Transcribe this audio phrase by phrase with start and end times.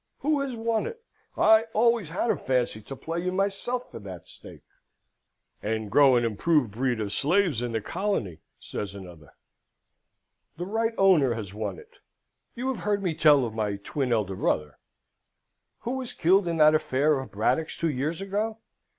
[0.21, 1.03] Who has won it?
[1.37, 4.63] I always had a fancy to play you myself for that stake."
[5.61, 9.35] "And grow an improved breed of slaves in the colony," says another.
[10.57, 11.99] "The right owner has won it.
[12.55, 14.79] You have heard me tell of my twin elder brother?"
[15.81, 18.57] "Who was killed in that affair of Braddock's two years ago!